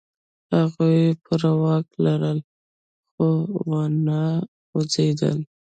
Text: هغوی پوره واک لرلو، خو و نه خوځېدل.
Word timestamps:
هغوی 0.55 0.99
پوره 1.23 1.51
واک 1.61 1.87
لرلو، 2.03 2.45
خو 3.13 3.27
و 3.67 3.69
نه 4.05 4.21
خوځېدل. 4.67 5.37